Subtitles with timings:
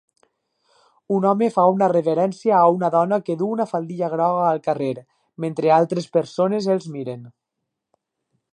[1.17, 4.91] Un home fa una reverència a una dona que duu una faldilla groga al carrer,
[5.45, 7.21] mentre altres persones els miren.